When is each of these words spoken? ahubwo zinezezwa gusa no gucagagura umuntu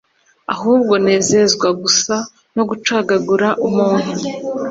ahubwo 0.53 0.93
zinezezwa 0.99 1.67
gusa 1.81 2.15
no 2.55 2.63
gucagagura 2.69 3.47
umuntu 3.67 4.13